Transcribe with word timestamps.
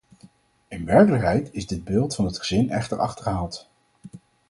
In 0.67 0.85
werkelijkheid 0.85 1.53
is 1.53 1.67
dit 1.67 1.83
beeld 1.83 2.15
van 2.15 2.25
het 2.25 2.37
gezin 2.37 2.69
echter 2.69 2.99
achterhaald. 2.99 3.69